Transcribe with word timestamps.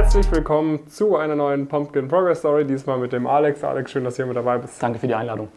Herzlich 0.00 0.30
willkommen 0.30 0.86
zu 0.86 1.16
einer 1.16 1.34
neuen 1.34 1.66
Pumpkin 1.66 2.06
Progress 2.06 2.38
Story, 2.38 2.64
diesmal 2.64 2.98
mit 2.98 3.12
dem 3.12 3.26
Alex. 3.26 3.64
Alex, 3.64 3.90
schön, 3.90 4.04
dass 4.04 4.14
du 4.14 4.18
hier 4.22 4.26
mit 4.28 4.36
dabei 4.36 4.56
bist. 4.58 4.80
Danke 4.80 5.00
für 5.00 5.08
die 5.08 5.14
Einladung. 5.16 5.48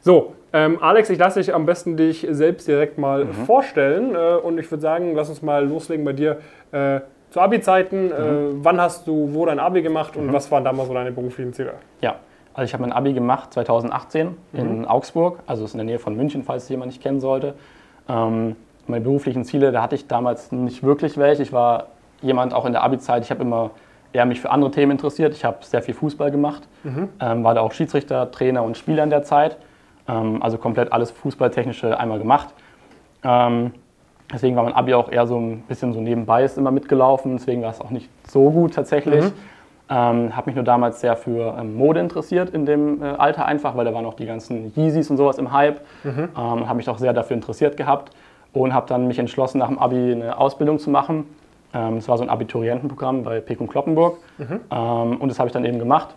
So, 0.00 0.32
ähm, 0.54 0.78
Alex, 0.82 1.10
ich 1.10 1.18
lasse 1.18 1.40
dich 1.40 1.54
am 1.54 1.66
besten 1.66 1.94
dich 1.98 2.26
selbst 2.30 2.66
direkt 2.66 2.96
mal 2.96 3.26
Mhm. 3.26 3.32
vorstellen 3.44 4.14
äh, 4.14 4.36
und 4.36 4.56
ich 4.58 4.70
würde 4.70 4.80
sagen, 4.80 5.14
lass 5.14 5.28
uns 5.28 5.42
mal 5.42 5.66
loslegen 5.68 6.06
bei 6.06 6.14
dir. 6.14 6.38
Äh, 6.72 7.00
zu 7.28 7.40
Abi-Zeiten, 7.40 8.10
äh, 8.10 8.14
Mhm. 8.32 8.64
wann 8.64 8.80
hast 8.80 9.06
du 9.06 9.28
wo 9.34 9.44
dein 9.44 9.58
Abi 9.58 9.82
gemacht 9.82 10.16
und 10.16 10.32
was 10.32 10.50
waren 10.50 10.64
damals 10.64 10.88
so 10.88 10.94
deine 10.94 11.12
beruflichen 11.12 11.52
Ziele? 11.52 11.74
Ja, 12.00 12.14
also 12.54 12.64
ich 12.64 12.72
habe 12.72 12.80
mein 12.84 12.92
Abi 12.92 13.12
gemacht 13.12 13.52
2018 13.52 14.28
Mhm. 14.52 14.58
in 14.58 14.84
Augsburg, 14.86 15.40
also 15.46 15.66
ist 15.66 15.74
in 15.74 15.78
der 15.78 15.84
Nähe 15.84 15.98
von 15.98 16.16
München, 16.16 16.44
falls 16.44 16.62
es 16.62 16.68
jemand 16.70 16.92
nicht 16.92 17.02
kennen 17.02 17.20
sollte. 17.20 17.52
Ähm, 18.08 18.56
meine 18.86 19.04
beruflichen 19.04 19.44
Ziele, 19.44 19.70
da 19.70 19.82
hatte 19.82 19.96
ich 19.96 20.06
damals 20.08 20.50
nicht 20.50 20.82
wirklich 20.82 21.18
welche. 21.18 21.42
Ich 21.42 21.52
war 21.52 21.88
jemand 22.22 22.54
auch 22.54 22.64
in 22.64 22.72
der 22.72 22.82
Abi-Zeit, 22.82 23.24
ich 23.24 23.30
habe 23.30 23.42
immer 23.42 23.70
eher 24.12 24.24
mich 24.26 24.40
für 24.40 24.50
andere 24.50 24.70
Themen 24.70 24.92
interessiert. 24.92 25.34
Ich 25.34 25.44
habe 25.44 25.58
sehr 25.62 25.82
viel 25.82 25.94
Fußball 25.94 26.30
gemacht, 26.30 26.62
Mhm. 26.84 27.08
ähm, 27.20 27.44
war 27.44 27.54
da 27.54 27.60
auch 27.62 27.72
Schiedsrichter, 27.72 28.30
Trainer 28.30 28.62
und 28.62 28.76
Spieler 28.76 29.02
in 29.04 29.10
der 29.10 29.22
Zeit. 29.22 29.56
Ähm, 30.08 30.42
also 30.42 30.58
komplett 30.58 30.92
alles 30.92 31.10
Fußballtechnische 31.10 31.98
einmal 31.98 32.18
gemacht. 32.18 32.48
Ähm, 33.24 33.72
deswegen 34.32 34.56
war 34.56 34.64
mein 34.64 34.74
Abi 34.74 34.94
auch 34.94 35.10
eher 35.10 35.26
so 35.26 35.38
ein 35.38 35.62
bisschen 35.62 35.92
so 35.92 36.00
nebenbei 36.00 36.44
ist 36.44 36.58
immer 36.58 36.70
mitgelaufen. 36.70 37.36
Deswegen 37.36 37.62
war 37.62 37.70
es 37.70 37.80
auch 37.80 37.90
nicht 37.90 38.08
so 38.28 38.50
gut 38.50 38.74
tatsächlich. 38.74 39.24
Mhm. 39.24 39.32
Ähm, 39.88 40.36
habe 40.36 40.46
mich 40.46 40.54
nur 40.56 40.64
damals 40.64 41.00
sehr 41.00 41.16
für 41.16 41.56
ähm, 41.58 41.76
Mode 41.76 42.00
interessiert 42.00 42.50
in 42.50 42.66
dem 42.66 43.02
äh, 43.02 43.06
Alter 43.06 43.46
einfach, 43.46 43.76
weil 43.76 43.84
da 43.84 43.92
waren 43.94 44.06
auch 44.06 44.14
die 44.14 44.26
ganzen 44.26 44.72
Yeezys 44.76 45.10
und 45.10 45.16
sowas 45.18 45.38
im 45.38 45.52
Hype. 45.52 45.80
Mhm. 46.04 46.28
Ähm, 46.36 46.68
habe 46.68 46.74
mich 46.76 46.88
auch 46.88 46.98
sehr 46.98 47.12
dafür 47.12 47.34
interessiert 47.36 47.76
gehabt 47.76 48.10
und 48.52 48.74
habe 48.74 48.86
dann 48.88 49.06
mich 49.06 49.18
entschlossen, 49.18 49.58
nach 49.58 49.68
dem 49.68 49.78
Abi 49.78 50.12
eine 50.12 50.36
Ausbildung 50.38 50.78
zu 50.78 50.90
machen. 50.90 51.24
Ähm, 51.74 51.96
das 51.96 52.08
war 52.08 52.16
so 52.18 52.22
ein 52.22 52.28
Abiturientenprogramm 52.30 53.22
bei 53.22 53.40
Pekun 53.40 53.68
Kloppenburg. 53.68 54.18
Mhm. 54.38 54.60
Ähm, 54.70 55.16
und 55.20 55.28
das 55.28 55.38
habe 55.38 55.48
ich 55.48 55.52
dann 55.52 55.64
eben 55.64 55.78
gemacht, 55.78 56.14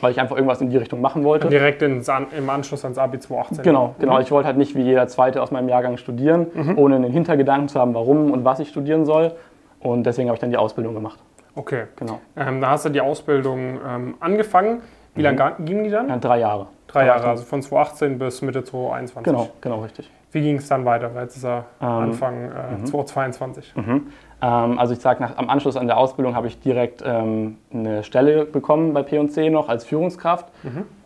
weil 0.00 0.10
ich 0.12 0.20
einfach 0.20 0.36
irgendwas 0.36 0.60
in 0.60 0.70
die 0.70 0.76
Richtung 0.76 1.00
machen 1.00 1.24
wollte. 1.24 1.48
Direkt 1.48 1.82
ins, 1.82 2.08
im 2.36 2.48
Anschluss 2.50 2.84
ans 2.84 2.98
Abi 2.98 3.18
2018. 3.18 3.62
Genau, 3.64 3.94
genau. 3.98 4.18
Ich 4.20 4.30
wollte 4.30 4.46
halt 4.46 4.56
nicht 4.56 4.74
wie 4.74 4.82
jeder 4.82 5.06
Zweite 5.08 5.42
aus 5.42 5.50
meinem 5.50 5.68
Jahrgang 5.68 5.96
studieren, 5.96 6.46
ohne 6.76 6.96
einen 6.96 7.12
Hintergedanken 7.12 7.68
zu 7.68 7.78
haben, 7.78 7.94
warum 7.94 8.30
und 8.32 8.44
was 8.44 8.60
ich 8.60 8.68
studieren 8.68 9.04
soll. 9.04 9.32
Und 9.80 10.04
deswegen 10.04 10.28
habe 10.28 10.34
ich 10.36 10.40
dann 10.40 10.50
die 10.50 10.56
Ausbildung 10.56 10.94
gemacht. 10.94 11.18
Okay. 11.54 11.84
Genau. 11.96 12.20
Ähm, 12.36 12.60
da 12.60 12.70
hast 12.70 12.84
du 12.84 12.90
die 12.90 13.00
Ausbildung 13.00 13.78
ähm, 13.86 14.14
angefangen. 14.20 14.82
Wie 15.14 15.22
lange 15.22 15.36
ga- 15.36 15.56
ging 15.58 15.82
die 15.84 15.90
dann? 15.90 16.08
Ja, 16.08 16.16
drei 16.16 16.38
Jahre. 16.38 16.66
Drei 16.86 17.06
Jahre, 17.06 17.26
also 17.28 17.44
von 17.44 17.60
2018 17.62 18.18
bis 18.18 18.42
Mitte 18.42 18.62
2021. 18.64 19.24
Genau, 19.32 19.48
genau, 19.60 19.80
richtig. 19.82 20.10
Wie 20.32 20.40
ging 20.40 20.56
es 20.56 20.68
dann 20.68 20.84
weiter? 20.84 21.14
Weil 21.14 21.24
Jetzt 21.24 21.36
ist 21.36 21.44
Ähm, 21.44 21.88
Anfang 21.88 22.50
äh, 22.50 22.84
2022. 22.84 23.74
Mhm. 23.76 24.06
Ähm, 24.42 24.78
also 24.78 24.92
ich 24.92 25.00
sage, 25.00 25.28
am 25.36 25.50
Anschluss 25.50 25.76
an 25.76 25.86
der 25.86 25.96
Ausbildung 25.96 26.34
habe 26.34 26.46
ich 26.46 26.60
direkt 26.60 27.02
ähm, 27.04 27.58
eine 27.72 28.04
Stelle 28.04 28.44
bekommen 28.44 28.94
bei 28.94 29.02
P&C 29.02 29.50
noch 29.50 29.68
als 29.68 29.84
Führungskraft. 29.84 30.46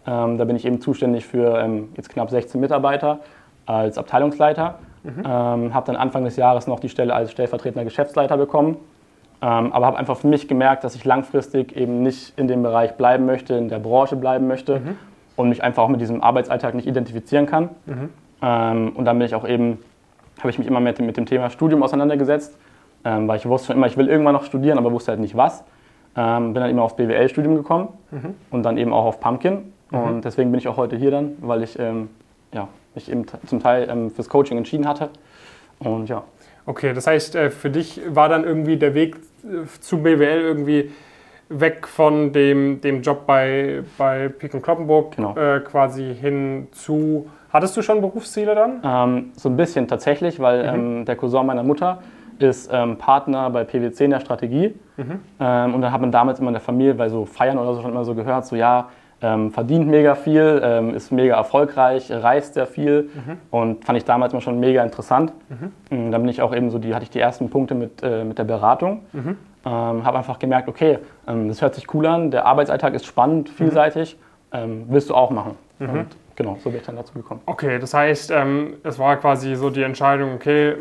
Ähm, 0.07 0.39
da 0.39 0.45
bin 0.45 0.57
ich 0.57 0.65
eben 0.67 0.81
zuständig 0.81 1.27
für 1.27 1.59
ähm, 1.59 1.89
jetzt 1.97 2.11
knapp 2.11 2.31
16 2.31 2.61
Mitarbeiter 2.61 3.21
als 3.67 3.97
Abteilungsleiter. 3.97 4.79
Ähm, 5.07 5.75
habe 5.75 5.87
dann 5.87 5.97
Anfang 5.97 6.25
des 6.25 6.37
Jahres 6.37 6.67
noch 6.67 6.81
die 6.81 6.89
Stelle 6.89 7.15
als 7.15 7.31
stellvertretender 7.31 7.85
Geschäftsleiter 7.85 8.37
bekommen. 8.37 8.77
Aber 9.41 9.85
habe 9.85 9.99
einfach 9.99 10.17
für 10.17 10.29
mich 10.29 10.49
gemerkt, 10.49 10.85
dass 10.85 10.95
ich 10.95 11.05
langfristig 11.05 11.77
eben 11.77 12.03
nicht 12.03 12.39
in 12.39 12.49
dem 12.49 12.63
Bereich 12.63 12.95
bleiben 12.95 13.27
möchte, 13.27 13.53
in 13.53 13.69
der 13.69 13.79
Branche 13.79 14.17
bleiben 14.17 14.47
möchte 14.47 14.81
und 15.37 15.51
mich 15.51 15.63
einfach 15.63 15.83
auch 15.83 15.91
mit 15.91 16.01
diesem 16.01 16.23
Arbeitsalltag 16.23 16.75
nicht 16.75 16.87
identifizieren 16.87 17.45
kann. 17.45 17.69
Ähm, 18.49 18.91
und 18.95 19.05
dann 19.07 19.19
bin 19.19 19.27
ich 19.27 19.35
auch 19.35 19.49
eben, 19.49 19.79
habe 20.41 20.51
ich 20.51 20.59
mich 20.59 20.69
immer 20.69 20.81
mit, 20.81 20.99
dem- 20.99 21.07
mit 21.07 21.17
dem 21.17 21.25
Thema 21.27 21.49
Studium 21.49 21.83
auseinandergesetzt, 21.83 22.57
ähm, 23.05 23.27
weil 23.29 23.37
ich 23.39 23.47
wusste 23.47 23.69
schon 23.69 23.77
immer, 23.77 23.87
ich 23.87 23.97
will 23.97 24.09
irgendwann 24.09 24.35
noch 24.35 24.45
studieren, 24.45 24.77
aber 24.77 24.93
wusste 24.93 25.13
halt 25.13 25.21
nicht 25.21 25.37
was. 25.37 25.65
Ähm, 26.17 26.53
bin 26.53 26.61
dann 26.61 26.71
eben 26.71 26.79
auf 26.79 26.95
BWL-Studium 26.97 27.57
gekommen 27.57 27.89
und 28.51 28.63
dann 28.63 28.77
eben 28.79 28.93
auch 28.93 29.05
auf 29.07 29.21
Pumpkin. 29.21 29.73
Und 29.91 30.25
deswegen 30.25 30.51
bin 30.51 30.59
ich 30.59 30.69
auch 30.69 30.77
heute 30.77 30.97
hier 30.97 31.11
dann, 31.11 31.37
weil 31.41 31.63
ich 31.63 31.79
ähm, 31.79 32.09
ja, 32.53 32.69
mich 32.95 33.11
eben 33.11 33.25
zum 33.47 33.61
Teil 33.61 33.89
ähm, 33.91 34.11
fürs 34.11 34.29
Coaching 34.29 34.59
entschieden 34.59 34.87
hatte. 34.89 35.09
Und 35.79 36.09
ja, 36.09 36.23
Okay, 36.67 36.95
das 36.95 37.07
heißt, 37.07 37.35
äh, 37.37 37.51
für 37.51 37.69
dich 37.69 38.01
war 38.09 38.29
dann 38.31 38.43
irgendwie 38.45 38.77
der 38.79 38.95
Weg 38.95 39.17
äh, 39.45 39.67
zu 39.81 39.99
BWL 39.99 40.41
irgendwie 40.41 40.91
weg 41.51 41.87
von 41.87 42.33
dem, 42.33 42.81
dem 42.81 43.03
Job 43.03 43.27
bei, 43.27 43.83
bei 43.99 44.29
Pik 44.31 44.55
und 44.55 44.63
Kloppenburg 44.63 45.15
Genau. 45.17 45.37
äh, 45.37 45.61
quasi 45.61 46.15
hin 46.19 46.69
zu. 46.73 47.27
Hattest 47.55 47.77
du 47.77 47.83
schon 47.83 48.01
Berufsziele 48.01 48.57
dann? 48.57 48.81
Ähm, 48.83 49.31
so 49.37 49.49
ein 49.49 49.57
bisschen 49.57 49.87
tatsächlich, 49.87 50.41
weil 50.41 50.65
ähm, 50.65 51.05
der 51.05 51.15
Cousin 51.15 51.47
meiner 51.47 51.63
Mutter 51.63 51.99
ist 52.41 52.69
ähm, 52.73 52.99
Partner 52.99 53.49
bei 53.49 53.63
PwC 53.63 54.07
in 54.07 54.11
der 54.11 54.19
Strategie. 54.19 54.75
Ähm, 55.39 55.73
und 55.73 55.81
dann 55.81 55.93
hat 55.93 56.01
man 56.01 56.11
damals 56.11 56.41
immer 56.41 56.49
in 56.49 56.55
der 56.55 56.61
Familie 56.61 56.95
bei 56.95 57.09
so 57.09 57.25
Feiern 57.25 57.57
oder 57.57 57.75
so 57.75 57.83
schon 57.83 57.93
immer 57.93 58.05
so 58.05 58.17
gehört, 58.17 58.45
so 58.45 58.57
ja, 58.57 58.89
ähm, 59.23 59.53
verdient 59.53 59.87
mega 59.87 60.17
viel, 60.17 60.61
ähm, 60.65 60.95
ist 60.95 61.13
mega 61.13 61.37
erfolgreich, 61.37 62.11
reist 62.11 62.55
sehr 62.55 62.67
viel. 62.67 63.09
Und 63.53 63.85
fand 63.85 63.99
ich 63.99 64.05
damals 64.05 64.33
immer 64.33 64.43
schon 64.43 64.59
mega 64.59 64.83
interessant. 64.83 65.33
Und 65.91 66.11
dann 66.11 66.23
bin 66.23 66.29
ich 66.29 66.43
auch 66.43 66.53
eben 66.53 66.71
so, 66.71 66.81
die 66.81 66.93
hatte 66.93 67.05
ich 67.05 67.11
die 67.11 67.21
ersten 67.21 67.51
Punkte 67.51 67.77
mit, 67.77 68.03
äh, 68.03 68.25
mit 68.25 68.37
der 68.37 68.45
Beratung. 68.45 69.03
Ähm, 69.65 70.05
habe 70.05 70.19
einfach 70.19 70.41
gemerkt, 70.41 70.69
okay, 70.69 70.99
das 71.25 71.63
hört 71.63 71.77
sich 71.77 71.95
cool 71.95 72.05
an, 72.07 72.33
der 72.33 72.47
Arbeitsalltag 72.47 72.95
ist 72.95 73.07
spannend, 73.07 73.49
vielseitig, 73.49 74.19
ähm, 74.55 74.85
willst 74.89 75.11
du 75.11 75.15
auch 75.15 75.31
machen. 75.31 75.57
Und 75.81 76.07
genau, 76.37 76.57
so 76.63 76.71
bin 76.71 76.81
ich 76.81 76.87
dann 76.87 76.97
dazu 76.97 77.13
gekommen. 77.13 77.41
Okay, 77.47 77.79
das 77.79 77.93
heißt, 77.93 78.31
ähm, 78.31 78.75
es 78.85 78.99
war 78.99 79.17
quasi 79.17 79.55
so 79.57 79.69
die 79.71 79.83
Entscheidung, 79.83 80.35
okay, 80.35 80.77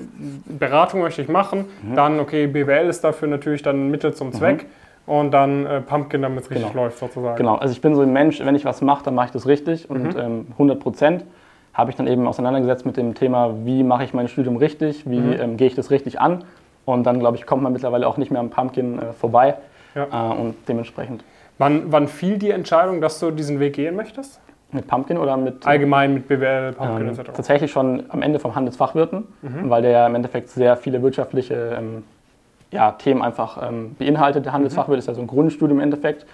Beratung 0.45 1.01
möchte 1.01 1.21
ich 1.21 1.27
machen, 1.27 1.65
Mhm. 1.81 1.95
dann, 1.95 2.19
okay, 2.19 2.47
BWL 2.47 2.87
ist 2.87 3.03
dafür 3.03 3.27
natürlich 3.27 3.63
dann 3.63 3.89
Mittel 3.91 4.13
zum 4.13 4.31
Zweck 4.31 4.65
und 5.05 5.31
dann 5.31 5.65
äh, 5.65 5.81
Pumpkin, 5.81 6.21
damit 6.21 6.43
es 6.45 6.49
richtig 6.51 6.71
Genau. 6.71 6.83
läuft 6.83 6.99
sozusagen. 6.99 7.35
Genau, 7.35 7.55
also 7.55 7.71
ich 7.73 7.81
bin 7.81 7.95
so 7.95 8.01
ein 8.01 8.13
Mensch, 8.13 8.39
wenn 8.45 8.55
ich 8.55 8.63
was 8.65 8.81
mache, 8.81 9.03
dann 9.03 9.15
mache 9.15 9.25
ich 9.27 9.31
das 9.31 9.47
richtig 9.47 9.89
und 9.89 10.15
ähm, 10.15 10.47
100 10.53 10.79
Prozent 10.79 11.25
habe 11.73 11.89
ich 11.89 11.97
dann 11.97 12.07
eben 12.07 12.27
auseinandergesetzt 12.27 12.85
mit 12.85 12.95
dem 12.97 13.15
Thema, 13.15 13.51
wie 13.65 13.83
mache 13.83 14.03
ich 14.03 14.13
mein 14.13 14.27
Studium 14.27 14.57
richtig, 14.57 15.09
wie 15.09 15.17
ähm, 15.33 15.57
gehe 15.57 15.67
ich 15.67 15.75
das 15.75 15.89
richtig 15.89 16.21
an 16.21 16.43
und 16.85 17.03
dann, 17.03 17.19
glaube 17.19 17.35
ich, 17.37 17.45
kommt 17.47 17.63
man 17.63 17.73
mittlerweile 17.73 18.07
auch 18.07 18.17
nicht 18.17 18.31
mehr 18.31 18.39
am 18.39 18.51
Pumpkin 18.51 18.99
äh, 18.99 19.11
vorbei 19.13 19.55
Ja. 19.95 20.05
äh, 20.31 20.35
und 20.39 20.55
dementsprechend 20.67 21.23
Wann, 21.57 21.91
wann 21.91 22.07
fiel 22.07 22.37
die 22.37 22.51
Entscheidung, 22.51 23.01
dass 23.01 23.19
du 23.19 23.31
diesen 23.31 23.59
Weg 23.59 23.73
gehen 23.73 23.95
möchtest? 23.95 24.39
mit 24.73 24.87
Pumpkin 24.87 25.19
oder 25.19 25.37
mit 25.37 25.67
Allgemein 25.67 26.15
mit 26.15 26.27
BWL, 26.27 26.73
Pumpkin 26.73 27.07
ähm, 27.07 27.13
etc. 27.13 27.31
tatsächlich 27.35 27.71
schon 27.71 28.05
am 28.09 28.23
Ende 28.23 28.39
vom 28.39 28.55
Handelsfachwirten, 28.55 29.25
weil 29.69 29.83
der 29.83 29.91
ja 29.91 30.07
im 30.07 30.15
Endeffekt 30.15 30.49
sehr 30.49 30.75
viele 30.77 31.01
wirtschaftliche 31.03 31.75
ähm, 31.77 32.03
ja, 32.71 32.91
Themen 32.93 33.21
einfach 33.21 33.69
ähm, 33.69 33.95
beinhaltet. 33.97 34.45
Der 34.45 34.53
Handelsfachwirt 34.53 34.97
ist 34.97 35.07
ja 35.07 35.13
so 35.13 35.21
ein 35.21 35.27
Grundstudium 35.27 35.77
im 35.77 35.83
Endeffekt. 35.83 36.25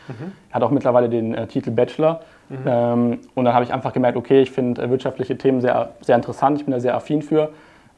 Hat 0.52 0.64
auch 0.64 0.72
mittlerweile 0.72 1.10
den 1.10 1.36
äh, 1.36 1.48
Titel 1.48 1.72
Bachelor. 1.72 2.22
Ähm, 2.66 3.20
und 3.36 3.46
dann 3.46 3.54
habe 3.54 3.64
ich 3.64 3.74
einfach 3.74 3.94
gemerkt, 3.94 4.18
okay, 4.18 4.42
ich 4.42 4.52
finde 4.52 4.82
äh, 4.82 4.90
wirtschaftliche 4.90 5.38
Themen 5.38 5.62
sehr, 5.62 5.92
sehr 6.02 6.16
interessant. 6.16 6.58
Ich 6.58 6.66
bin 6.66 6.72
da 6.72 6.80
sehr 6.80 6.96
affin 6.96 7.22
für, 7.22 7.50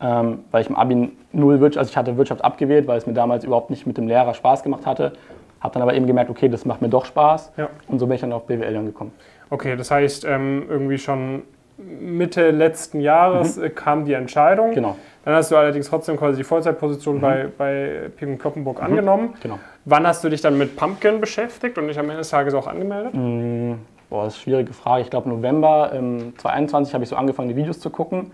ähm, 0.01 0.39
weil 0.51 0.63
ich 0.63 0.69
im 0.69 0.75
Abi 0.75 1.11
null 1.31 1.61
Wirtschaft, 1.61 1.77
also 1.79 1.89
ich 1.91 1.97
hatte 1.97 2.17
Wirtschaft 2.17 2.43
abgewählt, 2.43 2.87
weil 2.87 2.97
es 2.97 3.05
mir 3.07 3.13
damals 3.13 3.43
überhaupt 3.43 3.69
nicht 3.69 3.87
mit 3.87 3.97
dem 3.97 4.07
Lehrer 4.07 4.33
Spaß 4.33 4.63
gemacht 4.63 4.85
hatte. 4.85 5.13
Habe 5.61 5.73
dann 5.73 5.81
aber 5.83 5.93
eben 5.93 6.07
gemerkt, 6.07 6.29
okay, 6.29 6.49
das 6.49 6.65
macht 6.65 6.81
mir 6.81 6.89
doch 6.89 7.05
Spaß. 7.05 7.53
Ja. 7.57 7.69
Und 7.87 7.99
so 7.99 8.07
bin 8.07 8.15
ich 8.15 8.21
dann 8.21 8.33
auf 8.33 8.45
BWL 8.47 8.73
dann 8.73 8.85
gekommen. 8.85 9.11
Okay, 9.49 9.75
das 9.75 9.91
heißt, 9.91 10.25
ähm, 10.25 10.63
irgendwie 10.69 10.97
schon 10.97 11.43
Mitte 11.77 12.51
letzten 12.51 12.99
Jahres 12.99 13.57
äh, 13.57 13.69
kam 13.69 14.05
die 14.05 14.13
Entscheidung. 14.13 14.71
Mhm. 14.71 14.75
Genau, 14.75 14.89
Mhm. 14.91 15.25
Dann 15.25 15.35
hast 15.35 15.51
du 15.51 15.55
allerdings 15.55 15.87
trotzdem 15.87 16.17
quasi 16.17 16.37
die 16.37 16.43
Vollzeitposition 16.43 17.21
bei, 17.21 17.45
bei 17.55 18.09
Pim 18.17 18.39
Kloppenburg 18.39 18.81
angenommen. 18.81 19.35
genau. 19.41 19.59
Wann 19.85 20.07
hast 20.07 20.23
du 20.23 20.29
dich 20.29 20.41
dann 20.41 20.57
mit 20.57 20.75
Pumpkin 20.75 21.19
beschäftigt 21.21 21.77
und 21.77 21.87
dich 21.87 21.99
am 21.99 22.05
Ende 22.05 22.17
des 22.17 22.29
Tages 22.29 22.55
auch 22.55 22.65
angemeldet? 22.65 23.13
Mm, 23.13 23.73
Boah, 24.09 24.25
das 24.25 24.33
ist 24.33 24.39
eine 24.39 24.43
schwierige 24.43 24.73
Frage. 24.73 25.03
Ich 25.03 25.09
glaube, 25.11 25.29
November 25.29 25.91
ähm, 25.93 26.33
2021 26.37 26.93
habe 26.95 27.03
ich 27.03 27.09
so 27.09 27.15
angefangen, 27.15 27.49
die 27.49 27.55
Videos 27.55 27.79
zu 27.79 27.89
gucken. 27.91 28.31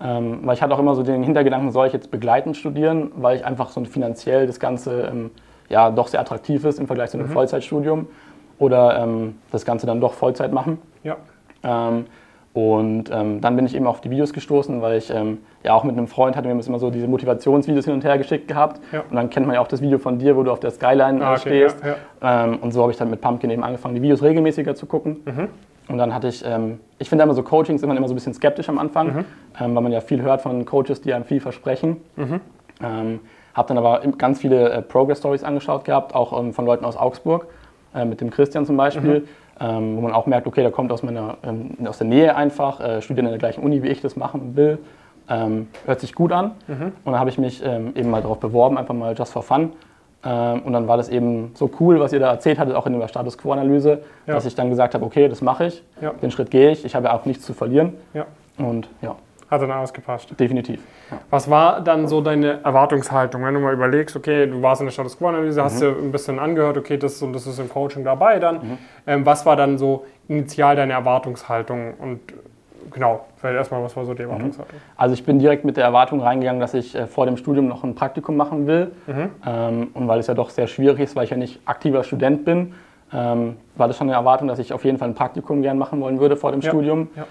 Ähm, 0.00 0.40
weil 0.42 0.54
ich 0.54 0.62
hatte 0.62 0.74
auch 0.74 0.78
immer 0.78 0.94
so 0.94 1.02
den 1.02 1.22
Hintergedanken, 1.22 1.70
soll 1.72 1.86
ich 1.86 1.92
jetzt 1.94 2.10
begleitend 2.10 2.56
studieren, 2.56 3.10
weil 3.16 3.36
ich 3.36 3.44
einfach 3.44 3.70
so 3.70 3.82
finanziell 3.84 4.46
das 4.46 4.60
Ganze 4.60 5.08
ähm, 5.10 5.30
ja 5.68 5.90
doch 5.90 6.08
sehr 6.08 6.20
attraktiv 6.20 6.64
ist 6.64 6.78
im 6.78 6.86
Vergleich 6.86 7.10
zu 7.10 7.18
einem 7.18 7.28
Vollzeitstudium. 7.28 8.06
Oder 8.58 8.98
ähm, 9.02 9.36
das 9.52 9.64
Ganze 9.66 9.86
dann 9.86 10.00
doch 10.00 10.14
Vollzeit 10.14 10.50
machen. 10.52 10.78
Ja. 11.04 11.16
Ähm, 11.62 12.06
und 12.54 13.10
ähm, 13.12 13.42
dann 13.42 13.54
bin 13.54 13.66
ich 13.66 13.76
eben 13.76 13.86
auf 13.86 14.00
die 14.00 14.08
Videos 14.08 14.32
gestoßen, 14.32 14.80
weil 14.80 14.96
ich 14.96 15.10
ähm, 15.12 15.38
ja 15.62 15.74
auch 15.74 15.84
mit 15.84 15.94
einem 15.98 16.06
Freund 16.06 16.36
hatte 16.36 16.48
mir 16.48 16.58
immer 16.58 16.78
so 16.78 16.88
diese 16.90 17.06
Motivationsvideos 17.06 17.84
hin 17.84 17.92
und 17.92 18.02
her 18.02 18.16
geschickt 18.16 18.48
gehabt. 18.48 18.80
Ja. 18.92 19.04
Und 19.10 19.14
dann 19.14 19.28
kennt 19.28 19.46
man 19.46 19.54
ja 19.56 19.60
auch 19.60 19.68
das 19.68 19.82
Video 19.82 19.98
von 19.98 20.18
dir, 20.18 20.36
wo 20.36 20.42
du 20.42 20.50
auf 20.50 20.60
der 20.60 20.70
Skyline 20.70 21.22
Ah, 21.22 21.32
äh, 21.34 21.36
okay, 21.36 21.40
stehst. 21.68 21.84
ja, 21.84 21.96
ja. 22.22 22.44
Ähm, 22.44 22.58
und 22.62 22.72
so 22.72 22.80
habe 22.80 22.92
ich 22.92 22.96
dann 22.96 23.10
mit 23.10 23.20
Pumpkin 23.20 23.50
eben 23.50 23.62
angefangen, 23.62 23.94
die 23.94 24.00
Videos 24.00 24.22
regelmäßiger 24.22 24.74
zu 24.74 24.86
gucken. 24.86 25.18
Mhm. 25.26 25.48
Und 25.88 25.98
dann 25.98 26.14
hatte 26.14 26.28
ich, 26.28 26.42
ähm, 26.46 26.80
ich 26.98 27.10
finde 27.10 27.24
immer 27.24 27.34
so 27.34 27.42
Coachings 27.42 27.82
immer, 27.82 27.94
immer 27.94 28.08
so 28.08 28.14
ein 28.14 28.16
bisschen 28.16 28.32
skeptisch 28.32 28.70
am 28.70 28.78
Anfang, 28.78 29.06
Mhm. 29.08 29.24
ähm, 29.60 29.74
weil 29.74 29.82
man 29.82 29.92
ja 29.92 30.00
viel 30.00 30.22
hört 30.22 30.40
von 30.40 30.64
Coaches, 30.64 31.02
die 31.02 31.12
einem 31.12 31.26
viel 31.26 31.40
versprechen. 31.40 31.98
Ähm, 32.82 33.20
habe 33.56 33.68
dann 33.68 33.78
aber 33.78 34.00
ganz 34.18 34.40
viele 34.40 34.70
äh, 34.70 34.82
Progress-Stories 34.82 35.42
angeschaut 35.44 35.84
gehabt, 35.84 36.14
auch 36.14 36.38
ähm, 36.38 36.52
von 36.52 36.66
Leuten 36.66 36.84
aus 36.84 36.96
Augsburg, 36.96 37.46
äh, 37.94 38.04
mit 38.04 38.20
dem 38.20 38.30
Christian 38.30 38.66
zum 38.66 38.76
Beispiel, 38.76 39.26
ähm, 39.60 39.96
wo 39.96 40.02
man 40.02 40.12
auch 40.12 40.26
merkt, 40.26 40.46
okay, 40.46 40.60
der 40.62 40.70
kommt 40.70 40.92
aus, 40.92 41.02
meiner, 41.02 41.38
ähm, 41.42 41.76
aus 41.86 41.98
der 41.98 42.06
Nähe 42.06 42.36
einfach, 42.36 42.80
äh, 42.80 43.00
studiert 43.00 43.24
in 43.24 43.30
der 43.30 43.38
gleichen 43.38 43.62
Uni, 43.64 43.82
wie 43.82 43.88
ich 43.88 44.00
das 44.02 44.16
machen 44.16 44.56
will. 44.56 44.78
Ähm, 45.28 45.68
hört 45.86 45.98
sich 46.00 46.14
gut 46.14 46.30
an. 46.30 46.52
Und 46.68 46.92
dann 47.04 47.18
habe 47.18 47.30
ich 47.30 47.38
mich 47.38 47.60
ähm, 47.64 47.92
eben 47.96 48.10
mal 48.10 48.22
darauf 48.22 48.38
beworben, 48.38 48.78
einfach 48.78 48.94
mal 48.94 49.12
just 49.16 49.32
for 49.32 49.42
fun. 49.42 49.72
Ähm, 50.24 50.62
und 50.62 50.72
dann 50.72 50.86
war 50.86 50.96
das 50.96 51.08
eben 51.08 51.50
so 51.54 51.68
cool, 51.80 51.98
was 51.98 52.12
ihr 52.12 52.20
da 52.20 52.30
erzählt 52.30 52.58
hattet, 52.60 52.74
auch 52.76 52.86
in 52.86 52.98
der 52.98 53.08
Status 53.08 53.36
Quo-Analyse, 53.36 54.02
Ja. 54.26 54.34
dass 54.34 54.44
ich 54.46 54.54
dann 54.54 54.70
gesagt 54.70 54.94
habe, 54.94 55.04
okay, 55.04 55.28
das 55.28 55.40
mache 55.42 55.66
ich, 55.66 55.82
Ja. 56.00 56.10
den 56.12 56.30
Schritt 56.30 56.50
gehe 56.52 56.70
ich, 56.70 56.84
ich 56.84 56.94
habe 56.94 57.06
ja 57.06 57.14
auch 57.14 57.24
nichts 57.24 57.44
zu 57.44 57.54
verlieren. 57.54 57.94
Ja. 58.14 58.26
Und 58.58 58.88
ja, 59.02 59.16
Hat 59.50 59.62
dann 59.62 59.70
alles 59.70 59.92
gepasst. 59.92 60.28
definitiv. 60.38 60.80
Ja. 61.10 61.18
Was 61.30 61.48
war 61.48 61.80
dann 61.80 62.08
so 62.08 62.20
deine 62.20 62.62
Erwartungshaltung, 62.64 63.44
wenn 63.44 63.54
du 63.54 63.60
mal 63.60 63.72
überlegst, 63.72 64.16
okay, 64.16 64.46
du 64.46 64.60
warst 64.60 64.80
in 64.80 64.86
der 64.86 64.92
Status 64.92 65.16
Quo-Analyse, 65.18 65.62
hast 65.62 65.80
dir 65.80 65.88
ein 65.90 66.10
bisschen 66.12 66.38
angehört, 66.38 66.76
okay, 66.76 66.96
das 66.96 67.22
und 67.22 67.32
das 67.32 67.46
ist 67.46 67.58
im 67.58 67.68
Coaching 67.68 68.02
dabei 68.04 68.38
dann. 68.40 68.78
Ähm, 69.06 69.24
was 69.24 69.46
war 69.46 69.54
dann 69.56 69.78
so 69.78 70.04
initial 70.28 70.74
deine 70.76 70.94
Erwartungshaltung? 70.94 71.94
Und 71.94 72.20
genau, 72.90 73.26
vielleicht 73.36 73.56
erstmal, 73.56 73.82
was 73.84 73.96
war 73.96 74.04
so 74.04 74.14
die 74.14 74.22
Erwartungshaltung? 74.22 74.80
Also 74.96 75.14
ich 75.14 75.24
bin 75.24 75.38
direkt 75.38 75.64
mit 75.64 75.76
der 75.76 75.84
Erwartung 75.84 76.20
reingegangen, 76.20 76.60
dass 76.60 76.74
ich 76.74 76.94
äh, 76.96 77.06
vor 77.06 77.26
dem 77.26 77.36
Studium 77.36 77.68
noch 77.68 77.84
ein 77.84 77.94
Praktikum 77.94 78.36
machen 78.36 78.66
will. 78.66 78.90
Ähm, 79.46 79.88
und 79.94 80.08
weil 80.08 80.18
es 80.18 80.26
ja 80.26 80.34
doch 80.34 80.50
sehr 80.50 80.66
schwierig 80.66 81.00
ist, 81.00 81.14
weil 81.14 81.24
ich 81.24 81.30
ja 81.30 81.36
nicht 81.36 81.60
aktiver 81.66 82.02
Student 82.02 82.44
bin, 82.44 82.74
ähm, 83.12 83.56
war 83.76 83.86
das 83.86 83.96
schon 83.96 84.08
eine 84.08 84.16
Erwartung, 84.16 84.48
dass 84.48 84.58
ich 84.58 84.72
auf 84.72 84.84
jeden 84.84 84.98
Fall 84.98 85.08
ein 85.08 85.14
Praktikum 85.14 85.62
gern 85.62 85.78
machen 85.78 86.00
wollen 86.00 86.18
würde 86.18 86.36
vor 86.36 86.50
dem 86.50 86.60
Ja. 86.62 86.70
Studium. 86.70 87.08
Ja. 87.14 87.26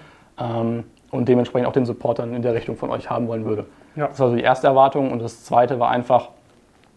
Ähm, 0.60 0.84
und 1.10 1.28
dementsprechend 1.28 1.68
auch 1.68 1.72
den 1.72 1.86
Support 1.86 2.18
dann 2.18 2.34
in 2.34 2.42
der 2.42 2.54
Richtung 2.54 2.76
von 2.76 2.90
euch 2.90 3.10
haben 3.10 3.28
wollen 3.28 3.44
würde. 3.44 3.66
Ja. 3.94 4.08
Das 4.08 4.20
war 4.20 4.30
so 4.30 4.36
die 4.36 4.42
erste 4.42 4.66
Erwartung. 4.66 5.12
Und 5.12 5.22
das 5.22 5.44
zweite 5.44 5.78
war 5.78 5.90
einfach 5.90 6.30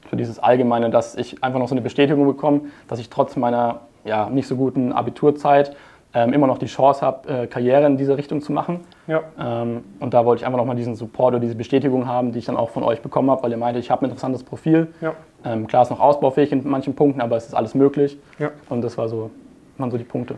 so 0.09 0.17
dieses 0.17 0.39
Allgemeine, 0.39 0.89
dass 0.89 1.15
ich 1.15 1.43
einfach 1.43 1.59
noch 1.59 1.67
so 1.67 1.75
eine 1.75 1.81
Bestätigung 1.81 2.25
bekomme, 2.25 2.61
dass 2.87 2.99
ich 2.99 3.09
trotz 3.09 3.35
meiner 3.35 3.81
ja, 4.05 4.29
nicht 4.29 4.47
so 4.47 4.55
guten 4.55 4.91
Abiturzeit 4.91 5.75
ähm, 6.13 6.33
immer 6.33 6.47
noch 6.47 6.57
die 6.57 6.65
Chance 6.65 7.05
habe, 7.05 7.29
äh, 7.43 7.47
Karriere 7.47 7.85
in 7.85 7.97
diese 7.97 8.17
Richtung 8.17 8.41
zu 8.41 8.51
machen. 8.51 8.79
Ja. 9.07 9.21
Ähm, 9.39 9.83
und 9.99 10.13
da 10.13 10.25
wollte 10.25 10.41
ich 10.41 10.45
einfach 10.45 10.57
nochmal 10.57 10.75
diesen 10.75 10.95
Support 10.95 11.33
oder 11.33 11.39
diese 11.39 11.55
Bestätigung 11.55 12.07
haben, 12.07 12.31
die 12.31 12.39
ich 12.39 12.45
dann 12.45 12.57
auch 12.57 12.71
von 12.71 12.83
euch 12.83 13.01
bekommen 13.01 13.29
habe, 13.29 13.43
weil 13.43 13.51
ihr 13.51 13.57
meinte, 13.57 13.79
ich 13.79 13.91
habe 13.91 14.01
ein 14.01 14.05
interessantes 14.05 14.43
Profil. 14.43 14.87
Ja. 15.01 15.13
Ähm, 15.45 15.67
klar 15.67 15.83
ist 15.83 15.91
noch 15.91 15.99
ausbaufähig 15.99 16.51
in 16.51 16.67
manchen 16.67 16.95
Punkten, 16.95 17.21
aber 17.21 17.37
es 17.37 17.45
ist 17.45 17.53
alles 17.53 17.75
möglich. 17.75 18.17
Ja. 18.39 18.49
Und 18.69 18.81
das 18.81 18.97
war 18.97 19.07
so, 19.07 19.29
waren 19.77 19.91
so 19.91 19.97
die 19.97 20.03
Punkte. 20.03 20.35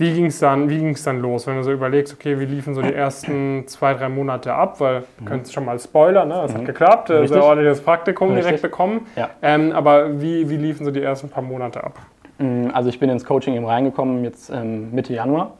Wie 0.00 0.14
ging 0.14 0.26
es 0.26 0.38
dann, 0.38 0.70
wie 0.70 0.78
ging's 0.78 1.02
dann 1.02 1.20
los, 1.20 1.46
wenn 1.48 1.56
du 1.56 1.64
so 1.64 1.72
überlegst, 1.72 2.14
okay, 2.14 2.38
wie 2.38 2.44
liefen 2.44 2.72
so 2.72 2.82
die 2.82 2.94
ersten 2.94 3.64
zwei, 3.66 3.94
drei 3.94 4.08
Monate 4.08 4.54
ab? 4.54 4.80
Weil, 4.80 5.02
du 5.18 5.24
könntest 5.24 5.52
schon 5.52 5.64
mal 5.64 5.76
spoilern, 5.78 6.28
ne? 6.28 6.42
es 6.44 6.54
hat 6.54 6.64
geklappt, 6.64 7.10
äh, 7.10 7.14
sehr 7.14 7.22
Richtig. 7.22 7.42
ordentliches 7.42 7.80
Praktikum 7.80 8.28
direkt 8.28 8.46
Richtig. 8.46 8.62
bekommen. 8.62 9.06
Ja. 9.16 9.30
Ähm, 9.42 9.72
aber 9.72 10.20
wie, 10.22 10.48
wie 10.48 10.56
liefen 10.56 10.84
so 10.84 10.92
die 10.92 11.02
ersten 11.02 11.28
paar 11.28 11.42
Monate 11.42 11.82
ab? 11.82 11.98
Mm, 12.38 12.68
Also 12.72 12.88
ich 12.90 13.00
bin 13.00 13.10
ins 13.10 13.24
Coaching 13.24 13.54
eben 13.54 13.64
reingekommen, 13.66 14.22
jetzt 14.22 14.50
ähm, 14.50 14.92
Mitte 14.92 15.12
Januar. 15.14 15.54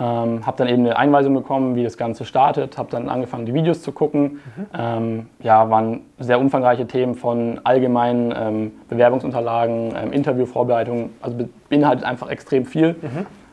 Ähm, 0.00 0.46
habe 0.46 0.56
dann 0.56 0.68
eben 0.68 0.84
eine 0.86 0.96
Einweisung 0.96 1.34
bekommen, 1.34 1.74
wie 1.74 1.82
das 1.82 1.96
Ganze 1.98 2.24
startet. 2.24 2.78
Habe 2.78 2.88
dann 2.90 3.08
angefangen, 3.08 3.46
die 3.46 3.52
Videos 3.52 3.82
zu 3.82 3.90
gucken. 3.90 4.38
Ähm, 4.78 5.26
ja, 5.42 5.68
waren 5.70 6.02
sehr 6.20 6.38
umfangreiche 6.40 6.86
Themen 6.86 7.16
von 7.16 7.60
allgemeinen 7.64 8.32
ähm, 8.34 8.72
Bewerbungsunterlagen, 8.88 9.92
ähm, 10.00 10.12
Interviewvorbereitungen. 10.12 11.10
Also 11.20 11.36
be- 11.36 11.48
beinhaltet 11.68 12.04
einfach 12.04 12.30
extrem 12.30 12.64
viel. 12.64 12.94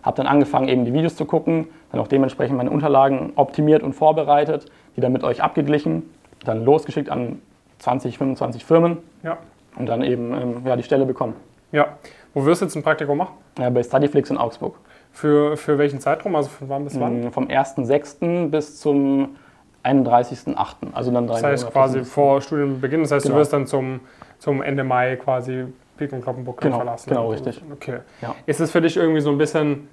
Habe 0.05 0.17
dann 0.17 0.27
angefangen, 0.27 0.67
eben 0.67 0.85
die 0.85 0.93
Videos 0.93 1.15
zu 1.15 1.25
gucken. 1.25 1.67
Dann 1.91 1.99
auch 1.99 2.07
dementsprechend 2.07 2.55
meine 2.57 2.69
Unterlagen 2.69 3.33
optimiert 3.35 3.81
und 3.83 3.93
vorbereitet, 3.93 4.67
die 4.95 5.01
dann 5.01 5.11
mit 5.11 5.23
euch 5.23 5.41
abgeglichen. 5.41 6.03
Dann 6.45 6.63
losgeschickt 6.63 7.09
an 7.09 7.41
20, 7.79 8.17
25 8.19 8.63
Firmen 8.63 8.99
Ja. 9.23 9.37
und 9.77 9.87
dann 9.87 10.03
eben 10.03 10.31
ähm, 10.33 10.55
ja, 10.65 10.75
die 10.75 10.83
Stelle 10.83 11.05
bekommen. 11.05 11.33
Ja. 11.71 11.97
Wo 12.33 12.45
wirst 12.45 12.61
du 12.61 12.65
jetzt 12.65 12.75
ein 12.75 12.83
Praktikum 12.83 13.17
machen? 13.17 13.33
Ja, 13.57 13.69
bei 13.69 13.81
Studyflix 13.81 14.29
in 14.29 14.37
Augsburg. 14.37 14.75
Für, 15.11 15.57
für 15.57 15.77
welchen 15.77 15.99
Zeitraum? 15.99 16.35
Also 16.35 16.49
von 16.49 16.69
wann 16.69 16.83
bis 16.83 16.99
wann? 16.99 17.25
Mm, 17.27 17.31
Vom 17.31 17.47
1.6. 17.47 18.49
bis 18.49 18.79
zum 18.79 19.35
31.8. 19.83 20.55
Also 20.93 21.11
dann 21.11 21.27
drei 21.27 21.33
Das 21.35 21.43
heißt 21.43 21.63
Monate. 21.63 21.73
quasi 21.73 22.03
vor 22.03 22.41
Studienbeginn. 22.41 23.01
Das 23.01 23.11
heißt, 23.11 23.23
Genau. 23.25 23.35
du 23.35 23.41
wirst 23.41 23.53
dann 23.53 23.65
zum, 23.67 24.01
zum 24.39 24.61
Ende 24.61 24.83
Mai 24.83 25.15
quasi 25.15 25.65
Pik 25.97 26.11
und 26.13 26.21
Kloppenburg 26.21 26.59
Genau, 26.59 26.77
verlassen. 26.77 27.09
genau, 27.09 27.29
richtig. 27.29 27.61
Okay. 27.71 27.99
Ja. 28.21 28.35
Ist 28.45 28.59
es 28.59 28.71
für 28.71 28.81
dich 28.81 28.97
irgendwie 28.97 29.21
so 29.21 29.31
ein 29.31 29.37
bisschen 29.37 29.87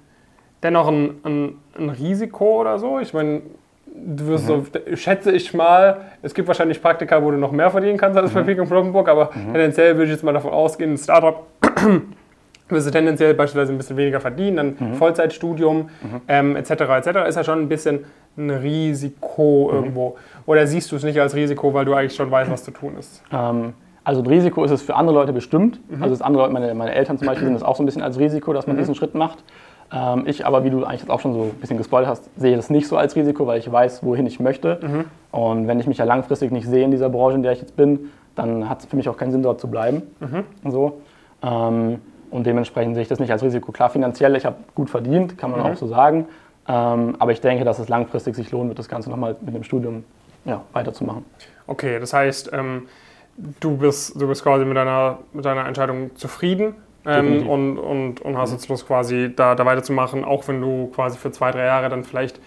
dennoch 0.63 0.87
ein, 0.87 1.15
ein, 1.23 1.55
ein 1.77 1.89
Risiko 1.89 2.61
oder 2.61 2.79
so? 2.79 2.99
Ich 2.99 3.13
meine, 3.13 3.41
du 3.85 4.27
wirst 4.27 4.47
Mhm. 4.49 4.65
so, 4.89 4.95
schätze 4.95 5.31
ich 5.31 5.53
mal, 5.53 5.97
es 6.21 6.33
gibt 6.33 6.47
wahrscheinlich 6.47 6.81
Praktika, 6.81 7.21
wo 7.23 7.31
du 7.31 7.37
noch 7.37 7.51
mehr 7.51 7.69
verdienen 7.69 7.97
kannst 7.97 8.17
als 8.17 8.31
Mhm. 8.31 8.35
bei 8.35 8.43
Pik 8.43 8.59
und 8.61 8.67
Kloppenburg, 8.67 9.07
aber 9.09 9.29
tendenziell 9.31 9.93
würde 9.95 10.05
ich 10.05 10.11
jetzt 10.11 10.23
mal 10.23 10.33
davon 10.33 10.51
ausgehen, 10.51 10.93
ein 10.93 10.97
Startup 10.97 11.45
wirst 12.69 12.87
du 12.87 12.91
tendenziell 12.91 13.33
beispielsweise 13.33 13.71
ein 13.73 13.77
bisschen 13.77 13.97
weniger 13.97 14.19
verdienen, 14.19 14.55
dann 14.77 14.89
Mhm. 14.89 14.93
Vollzeitstudium 14.95 15.89
ähm, 16.27 16.55
etc. 16.55 16.71
etc. 16.71 17.07
ist 17.27 17.35
ja 17.35 17.43
schon 17.43 17.59
ein 17.59 17.69
bisschen 17.69 18.05
ein 18.37 18.49
Risiko 18.49 19.69
Mhm. 19.69 19.75
irgendwo. 19.77 20.15
Oder 20.45 20.65
siehst 20.65 20.91
du 20.91 20.95
es 20.95 21.03
nicht 21.03 21.19
als 21.19 21.35
Risiko, 21.35 21.73
weil 21.73 21.85
du 21.85 21.93
eigentlich 21.93 22.15
schon 22.15 22.31
weißt, 22.31 22.49
was 22.49 22.63
zu 22.63 22.71
tun 22.71 22.93
ist? 22.97 23.21
Ähm, 23.31 23.73
also 24.03 24.21
ein 24.21 24.27
Risiko 24.27 24.63
ist 24.65 24.71
es 24.71 24.81
für 24.81 24.95
andere 24.95 25.15
Leute 25.15 25.33
bestimmt. 25.33 25.79
Mhm. 25.89 26.01
Also 26.01 26.15
das 26.15 26.21
andere 26.21 26.43
Leute, 26.43 26.53
meine, 26.53 26.73
meine 26.73 26.93
Eltern 26.95 27.17
zum 27.17 27.27
Beispiel 27.27 27.45
sehen 27.45 27.53
das 27.53 27.63
auch 27.63 27.75
so 27.75 27.83
ein 27.83 27.85
bisschen 27.85 28.01
als 28.01 28.17
Risiko, 28.17 28.53
dass 28.53 28.65
man 28.65 28.75
diesen 28.75 28.95
Schritt 28.95 29.13
macht. 29.13 29.43
Ähm, 29.93 30.23
ich 30.25 30.45
aber, 30.45 30.63
wie 30.63 30.71
du 30.71 30.83
eigentlich 30.83 31.01
jetzt 31.01 31.11
auch 31.11 31.19
schon 31.19 31.33
so 31.33 31.43
ein 31.43 31.59
bisschen 31.59 31.77
gespoilt 31.77 32.07
hast, 32.07 32.27
sehe 32.35 32.55
das 32.55 32.69
nicht 32.71 32.87
so 32.87 32.97
als 32.97 33.15
Risiko, 33.15 33.45
weil 33.45 33.59
ich 33.59 33.71
weiß, 33.71 34.03
wohin 34.03 34.25
ich 34.25 34.39
möchte. 34.39 34.79
Mhm. 34.81 35.05
Und 35.31 35.67
wenn 35.67 35.79
ich 35.79 35.85
mich 35.87 35.99
ja 35.99 36.05
langfristig 36.05 36.51
nicht 36.51 36.67
sehe 36.67 36.83
in 36.83 36.91
dieser 36.91 37.09
Branche, 37.09 37.35
in 37.35 37.43
der 37.43 37.51
ich 37.51 37.61
jetzt 37.61 37.75
bin, 37.75 38.09
dann 38.35 38.67
hat 38.67 38.79
es 38.79 38.85
für 38.87 38.95
mich 38.95 39.07
auch 39.07 39.17
keinen 39.17 39.31
Sinn, 39.31 39.43
dort 39.43 39.61
zu 39.61 39.67
bleiben. 39.69 40.01
Mhm. 40.19 40.71
So. 40.71 41.01
Ähm, 41.43 42.01
und 42.31 42.47
dementsprechend 42.47 42.95
sehe 42.95 43.03
ich 43.03 43.07
das 43.09 43.19
nicht 43.19 43.31
als 43.31 43.43
Risiko. 43.43 43.71
Klar, 43.71 43.91
finanziell, 43.91 44.35
ich 44.35 44.45
habe 44.45 44.55
gut 44.73 44.89
verdient, 44.89 45.37
kann 45.37 45.51
man 45.51 45.59
Mhm. 45.59 45.65
auch 45.67 45.75
so 45.75 45.85
sagen. 45.85 46.25
Ähm, 46.67 47.15
aber 47.19 47.31
ich 47.31 47.41
denke, 47.41 47.63
dass 47.63 47.77
es 47.77 47.89
langfristig 47.89 48.35
sich 48.35 48.49
lohnt 48.51 48.69
wird, 48.69 48.79
das 48.79 48.89
Ganze 48.89 49.11
nochmal 49.11 49.35
mit 49.41 49.53
dem 49.53 49.63
Studium 49.63 50.03
ja, 50.45 50.61
weiterzumachen. 50.73 51.23
Okay, 51.67 51.99
das 51.99 52.13
heißt, 52.13 52.51
ähm, 52.53 52.87
du, 53.59 53.77
bist, 53.77 54.19
du 54.19 54.27
bist 54.27 54.41
quasi 54.41 54.65
mit 54.65 54.75
deiner, 54.75 55.19
mit 55.33 55.45
deiner 55.45 55.67
Entscheidung 55.67 56.15
zufrieden 56.15 56.73
ähm, 57.05 57.47
und, 57.47 57.77
und, 57.77 58.21
und 58.21 58.37
hast 58.37 58.51
jetzt 58.51 58.67
Lust, 58.69 58.87
quasi 58.87 59.33
da, 59.35 59.55
da 59.55 59.65
weiterzumachen, 59.65 60.23
auch 60.23 60.47
wenn 60.47 60.61
du 60.61 60.87
quasi 60.87 61.17
für 61.17 61.31
zwei, 61.31 61.51
drei 61.51 61.65
Jahre 61.65 61.89
dann 61.89 62.03
vielleicht 62.03 62.39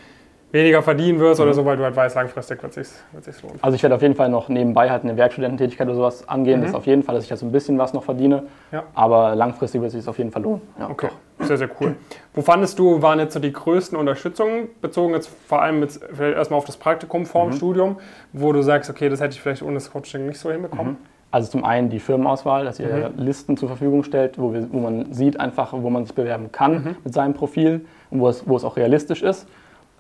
weniger 0.53 0.83
verdienen 0.83 1.19
wirst 1.19 1.41
oder 1.41 1.53
so, 1.53 1.65
weil 1.65 1.77
du 1.77 1.83
halt 1.83 1.97
weißt, 1.97 2.15
langfristig 2.15 2.63
wird 2.63 2.77
es 2.77 2.95
sich, 3.25 3.43
lohnen. 3.43 3.59
Also 3.61 3.75
ich 3.75 3.83
werde 3.83 3.97
auf 3.97 4.03
jeden 4.03 4.15
Fall 4.15 4.29
noch 4.29 4.49
nebenbei 4.49 4.91
halt 4.91 5.03
eine 5.03 5.17
Werkstudententätigkeit 5.17 5.87
oder 5.87 5.97
sowas 5.97 6.29
angehen. 6.29 6.61
Das 6.61 6.71
ist 6.71 6.77
auf 6.77 6.87
jeden 6.87 7.03
Fall, 7.03 7.15
dass 7.15 7.25
ich 7.25 7.31
halt 7.31 7.41
so 7.41 7.47
ein 7.47 7.53
bisschen 7.53 7.79
was 7.79 7.93
noch 7.93 8.05
verdiene. 8.05 8.45
Ja. 8.73 8.85
Aber 8.95 9.35
langfristig 9.35 9.81
wird 9.81 9.93
es 9.93 9.99
sich 9.99 10.09
auf 10.09 10.19
jeden 10.19 10.31
Fall 10.31 10.43
lohnen. 10.43 10.63
Ja, 10.79 10.89
Okay, 10.89 11.09
sehr, 11.41 11.59
sehr 11.59 11.69
cool. 11.81 11.97
Wo 12.33 12.43
fandest 12.43 12.79
du, 12.79 13.03
waren 13.03 13.19
jetzt 13.19 13.35
so 13.35 13.41
die 13.41 13.53
größten 13.53 13.99
Unterstützungen, 13.99 14.69
bezogen 14.81 15.15
jetzt 15.15 15.31
vor 15.47 15.63
allem 15.63 15.83
jetzt 15.83 16.03
vielleicht 16.13 16.37
erstmal 16.37 16.59
auf 16.59 16.65
das 16.65 16.77
Praktikum 16.77 17.27
vorm 17.27 17.53
Studium, 17.53 17.97
wo 18.33 18.53
du 18.53 18.63
sagst, 18.63 18.89
okay, 18.89 19.09
das 19.09 19.21
hätte 19.21 19.35
ich 19.35 19.43
vielleicht 19.43 19.63
ohne 19.63 19.75
das 19.75 19.91
Coaching 19.91 20.27
nicht 20.27 20.39
so 20.39 20.51
hinbekommen? 20.51 20.97
Also 21.37 21.51
zum 21.51 21.65
einen 21.65 21.91
die 21.91 22.01
Firmenauswahl, 22.01 22.65
dass 22.65 22.81
ihr 22.81 23.11
Listen 23.15 23.59
zur 23.59 23.69
Verfügung 23.69 24.05
stellt, 24.05 24.39
wo, 24.39 24.55
wir, 24.55 24.73
wo 24.73 24.79
man 24.79 25.13
sieht 25.13 25.39
einfach, 25.39 25.75
wo 25.75 25.91
man 25.91 26.07
sich 26.07 26.15
bewerben 26.15 26.51
kann 26.51 26.97
mit 27.05 27.13
seinem 27.13 27.35
Profil 27.35 27.85
und 28.11 28.21
wo 28.21 28.29
es, 28.31 28.49
wo 28.49 28.57
es 28.57 28.65
auch 28.65 28.79
realistisch 28.79 29.23
ist. 29.23 29.47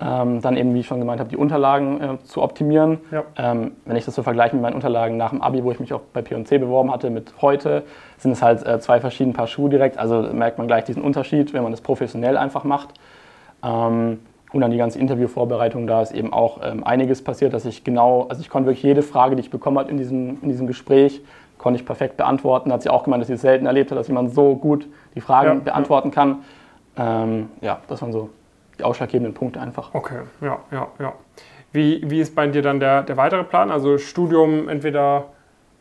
Ähm, 0.01 0.41
dann 0.41 0.57
eben, 0.57 0.73
wie 0.73 0.81
ich 0.81 0.87
schon 0.87 0.99
gemeint 0.99 1.21
habe, 1.21 1.29
die 1.29 1.37
Unterlagen 1.37 2.01
äh, 2.01 2.25
zu 2.25 2.41
optimieren. 2.41 3.01
Ja. 3.11 3.25
Ähm, 3.37 3.73
wenn 3.85 3.97
ich 3.97 4.07
das 4.07 4.15
so 4.15 4.23
vergleiche 4.23 4.57
mit 4.57 4.63
meinen 4.63 4.73
Unterlagen 4.73 5.19
nach 5.19 5.29
dem 5.29 5.43
Abi, 5.43 5.63
wo 5.63 5.71
ich 5.71 5.79
mich 5.79 5.93
auch 5.93 6.01
bei 6.15 6.23
P&C 6.23 6.57
beworben 6.57 6.91
hatte, 6.91 7.11
mit 7.11 7.35
heute, 7.43 7.83
sind 8.17 8.33
es 8.33 8.41
halt 8.41 8.67
äh, 8.67 8.81
zwei 8.81 8.99
verschiedene 9.01 9.35
Paar 9.35 9.47
Schuhe 9.47 9.69
direkt. 9.69 9.99
Also 9.99 10.23
merkt 10.33 10.57
man 10.57 10.69
gleich 10.69 10.85
diesen 10.85 11.03
Unterschied, 11.03 11.53
wenn 11.53 11.63
man 11.63 11.73
das 11.73 11.83
professionell 11.83 12.39
einfach 12.39 12.65
macht. 12.65 12.95
Ähm, 13.63 14.21
und 14.57 14.63
dann 14.63 14.71
die 14.71 14.79
ganze 14.79 14.99
Interviewvorbereitung, 14.99 15.87
da 15.87 16.03
ist 16.03 16.13
eben 16.13 16.33
auch 16.33 16.61
ähm, 16.63 16.83
einiges 16.83 17.23
passiert, 17.23 17.53
dass 17.53 17.65
ich 17.65 17.85
genau, 17.85 18.27
also 18.29 18.41
ich 18.41 18.49
konnte 18.49 18.69
wirklich 18.69 18.83
jede 18.83 19.03
Frage, 19.03 19.37
die 19.37 19.41
ich 19.41 19.51
bekommen 19.51 19.79
habe 19.79 19.91
in 19.91 19.99
diesem, 19.99 20.39
in 20.43 20.49
diesem 20.49 20.67
Gespräch, 20.67 21.23
konnte 21.59 21.79
ich 21.79 21.87
perfekt 21.87 22.17
beantworten. 22.17 22.71
Da 22.71 22.75
hat 22.77 22.83
sie 22.83 22.89
auch 22.89 23.05
gemeint, 23.05 23.21
dass 23.21 23.29
sie 23.29 23.35
es 23.35 23.43
selten 23.43 23.67
erlebt 23.67 23.91
hat, 23.91 23.99
dass 23.99 24.09
jemand 24.09 24.33
so 24.35 24.57
gut 24.57 24.89
die 25.15 25.21
Fragen 25.21 25.59
Ja, 25.59 25.65
beantworten 25.65 26.11
kann. 26.11 26.39
Ähm, 26.97 27.51
ja, 27.61 27.81
das 27.89 28.01
waren 28.03 28.13
so 28.13 28.31
die 28.79 28.85
ausschlaggebenden 28.85 29.35
Punkte 29.35 29.61
einfach. 29.61 29.95
Okay, 29.95 30.21
ja, 30.41 30.59
ja, 30.71 30.89
ja. 30.99 31.13
Wie, 31.73 32.03
wie 32.11 32.21
ist 32.21 32.35
bei 32.35 32.47
dir 32.47 32.63
dann 32.63 32.81
der, 32.81 33.03
der 33.03 33.17
weitere 33.19 33.45
Plan? 33.45 33.71
Also 33.71 33.99
Studium 33.99 34.69
entweder, 34.69 35.27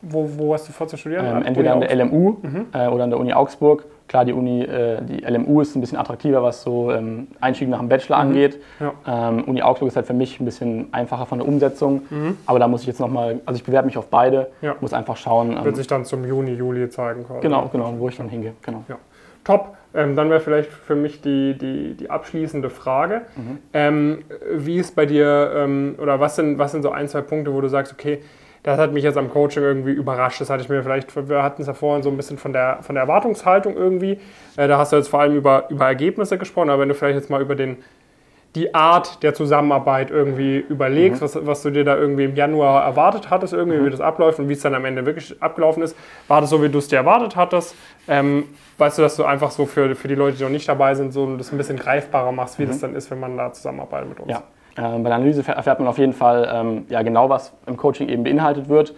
wo, 0.08 0.28
wo 0.38 0.54
hast 0.54 0.68
du 0.68 0.72
vor 0.72 0.88
zu 0.88 0.96
studieren? 0.96 1.24
Ähm, 1.26 1.36
Uni 1.38 1.46
entweder 1.46 1.72
an 1.74 1.80
der? 1.80 1.94
LMU 1.94 2.36
äh, 2.72 2.86
oder 2.88 3.04
an 3.04 3.10
der 3.10 3.18
Uni 3.18 3.32
Augsburg. 3.32 3.84
Klar, 4.08 4.24
die 4.24 4.32
Uni, 4.32 4.62
äh, 4.62 5.02
die 5.02 5.24
LMU 5.24 5.60
ist 5.60 5.74
ein 5.74 5.80
bisschen 5.80 5.98
attraktiver, 5.98 6.42
was 6.42 6.62
so 6.62 6.92
ähm, 6.92 7.26
Einstieg 7.40 7.68
nach 7.68 7.80
dem 7.80 7.88
Bachelor 7.88 8.18
angeht. 8.18 8.60
Ja. 8.78 9.28
Ähm, 9.28 9.44
Uni 9.44 9.62
Augsburg 9.62 9.88
ist 9.88 9.96
halt 9.96 10.06
für 10.06 10.14
mich 10.14 10.38
ein 10.40 10.44
bisschen 10.44 10.88
einfacher 10.92 11.26
von 11.26 11.38
der 11.38 11.48
Umsetzung. 11.48 12.02
Aber 12.46 12.58
da 12.60 12.68
muss 12.68 12.82
ich 12.82 12.86
jetzt 12.86 13.00
nochmal, 13.00 13.40
also 13.46 13.56
ich 13.58 13.64
bewerbe 13.64 13.86
mich 13.86 13.98
auf 13.98 14.06
beide, 14.08 14.48
Ja. 14.62 14.76
muss 14.80 14.92
einfach 14.92 15.16
schauen. 15.16 15.56
Ähm, 15.56 15.64
Wird 15.64 15.76
sich 15.76 15.88
dann 15.88 16.04
zum 16.04 16.24
Juni, 16.24 16.52
Juli 16.54 16.88
zeigen 16.88 17.24
quasi. 17.24 17.40
genau, 17.40 17.68
genau, 17.72 17.92
wo 17.98 18.08
ich 18.08 18.16
dann 18.16 18.28
hingehe. 18.28 18.52
Genau. 18.62 18.84
Ja. 18.88 18.96
Top. 19.42 19.76
Ähm, 19.94 20.14
dann 20.14 20.28
wäre 20.28 20.40
vielleicht 20.40 20.70
für 20.70 20.94
mich 20.94 21.20
die, 21.22 21.56
die, 21.56 21.94
die 21.94 22.10
abschließende 22.10 22.68
Frage. 22.68 23.22
Mhm. 23.36 23.58
Ähm, 23.72 24.18
wie 24.54 24.76
ist 24.78 24.94
bei 24.94 25.06
dir, 25.06 25.52
ähm, 25.56 25.94
oder 26.00 26.20
was 26.20 26.36
sind, 26.36 26.58
was 26.58 26.72
sind 26.72 26.82
so 26.82 26.90
ein, 26.90 27.08
zwei 27.08 27.22
Punkte, 27.22 27.54
wo 27.54 27.60
du 27.60 27.68
sagst, 27.68 27.92
okay, 27.92 28.20
das 28.66 28.80
hat 28.80 28.92
mich 28.92 29.04
jetzt 29.04 29.16
am 29.16 29.30
Coaching 29.30 29.62
irgendwie 29.62 29.92
überrascht. 29.92 30.40
Das 30.40 30.50
hatte 30.50 30.60
ich 30.60 30.68
mir 30.68 30.82
vielleicht, 30.82 31.14
wir 31.28 31.42
hatten 31.44 31.62
es 31.62 31.68
ja 31.68 31.74
vorhin 31.74 32.02
so 32.02 32.10
ein 32.10 32.16
bisschen 32.16 32.36
von 32.36 32.52
der, 32.52 32.78
von 32.82 32.96
der 32.96 33.02
Erwartungshaltung 33.02 33.76
irgendwie. 33.76 34.18
Äh, 34.56 34.66
da 34.66 34.76
hast 34.76 34.90
du 34.90 34.96
jetzt 34.96 35.06
vor 35.06 35.20
allem 35.20 35.36
über, 35.36 35.70
über 35.70 35.86
Ergebnisse 35.86 36.36
gesprochen, 36.36 36.70
aber 36.70 36.82
wenn 36.82 36.88
du 36.88 36.94
vielleicht 36.96 37.14
jetzt 37.14 37.30
mal 37.30 37.40
über 37.40 37.54
den, 37.54 37.76
die 38.56 38.74
Art 38.74 39.22
der 39.22 39.34
Zusammenarbeit 39.34 40.10
irgendwie 40.10 40.56
überlegst, 40.58 41.20
mhm. 41.20 41.24
was, 41.24 41.46
was 41.46 41.62
du 41.62 41.70
dir 41.70 41.84
da 41.84 41.96
irgendwie 41.96 42.24
im 42.24 42.34
Januar 42.34 42.82
erwartet 42.82 43.30
hattest, 43.30 43.52
irgendwie, 43.52 43.78
mhm. 43.78 43.86
wie 43.86 43.90
das 43.90 44.00
abläuft 44.00 44.40
und 44.40 44.48
wie 44.48 44.54
es 44.54 44.62
dann 44.62 44.74
am 44.74 44.84
Ende 44.84 45.06
wirklich 45.06 45.40
abgelaufen 45.40 45.84
ist. 45.84 45.96
War 46.26 46.40
das 46.40 46.50
so, 46.50 46.60
wie 46.60 46.68
du 46.68 46.78
es 46.78 46.88
dir 46.88 46.96
erwartet 46.96 47.36
hattest? 47.36 47.76
Ähm, 48.08 48.48
weißt 48.78 48.98
du, 48.98 49.02
dass 49.02 49.14
du 49.14 49.22
einfach 49.22 49.52
so 49.52 49.66
für, 49.66 49.94
für 49.94 50.08
die 50.08 50.16
Leute, 50.16 50.38
die 50.38 50.42
noch 50.42 50.50
nicht 50.50 50.68
dabei 50.68 50.96
sind, 50.96 51.12
so 51.12 51.36
das 51.36 51.52
ein 51.52 51.56
bisschen 51.58 51.76
greifbarer 51.76 52.32
machst, 52.32 52.58
wie 52.58 52.64
mhm. 52.64 52.68
das 52.68 52.80
dann 52.80 52.96
ist, 52.96 53.12
wenn 53.12 53.20
man 53.20 53.36
da 53.36 53.52
zusammenarbeitet 53.52 54.08
mit 54.08 54.18
uns? 54.18 54.32
Ja. 54.32 54.42
Ähm, 54.76 55.02
bei 55.02 55.08
der 55.08 55.16
Analyse 55.16 55.46
erfährt 55.46 55.78
man 55.78 55.88
auf 55.88 55.98
jeden 55.98 56.12
Fall 56.12 56.48
ähm, 56.52 56.86
ja, 56.88 57.02
genau, 57.02 57.28
was 57.28 57.52
im 57.66 57.76
Coaching 57.76 58.08
eben 58.08 58.24
beinhaltet 58.24 58.68
wird. 58.68 58.94